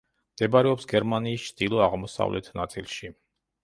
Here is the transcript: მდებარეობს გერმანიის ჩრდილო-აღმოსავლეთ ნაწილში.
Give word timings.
მდებარეობს 0.35 0.89
გერმანიის 0.93 1.47
ჩრდილო-აღმოსავლეთ 1.51 2.53
ნაწილში. 2.63 3.17